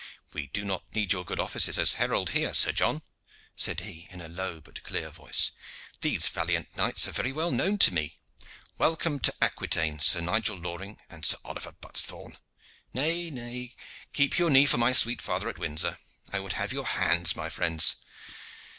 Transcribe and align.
"We 0.33 0.47
do 0.47 0.65
not 0.65 0.91
need 0.95 1.13
your 1.13 1.23
good 1.23 1.39
offices 1.39 1.77
as 1.77 1.93
herald 1.93 2.31
here, 2.31 2.55
Sir 2.55 2.71
John," 2.71 3.03
said 3.55 3.81
he 3.81 4.07
in 4.09 4.19
a 4.19 4.27
low 4.27 4.59
but 4.59 4.81
clear 4.81 5.11
voice; 5.11 5.51
"these 6.01 6.27
valiant 6.27 6.75
knights 6.75 7.07
are 7.07 7.11
very 7.11 7.31
well 7.31 7.51
known 7.51 7.77
to 7.77 7.93
me. 7.93 8.17
Welcome 8.79 9.19
to 9.19 9.33
Aquitaine, 9.43 9.99
Sir 9.99 10.21
Nigel 10.21 10.57
Loring 10.57 10.97
and 11.07 11.23
Sir 11.23 11.37
Oliver 11.45 11.73
Buttesthorn. 11.73 12.39
Nay, 12.95 13.75
keep 14.11 14.39
your 14.39 14.49
knee 14.49 14.65
for 14.65 14.79
my 14.79 14.91
sweet 14.91 15.21
father 15.21 15.47
at 15.47 15.59
Windsor. 15.59 15.99
I 16.33 16.39
would 16.39 16.53
have 16.53 16.73
your 16.73 16.87
hands, 16.87 17.35
my 17.35 17.51
friends. 17.51 17.97